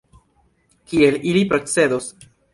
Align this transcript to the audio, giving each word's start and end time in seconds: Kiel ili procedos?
Kiel 0.93 1.19
ili 1.33 1.45
procedos? 1.53 2.11